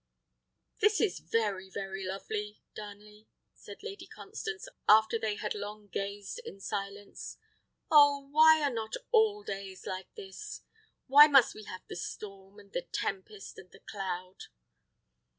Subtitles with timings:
[0.79, 6.59] "This is very, very lovely, Darnley," said Lady Constance, after they had long gazed in
[6.59, 7.37] silence.
[7.91, 10.61] "Oh, why are not all days like this!
[11.05, 14.45] Why must we have the storm, and the tempest, and the cloud!"